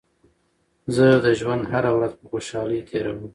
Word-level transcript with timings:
زه 0.95 1.07
د 1.25 1.27
ژوند 1.39 1.63
هره 1.71 1.91
ورځ 1.97 2.11
په 2.19 2.25
خوشحالۍ 2.31 2.79
تېروم. 2.89 3.19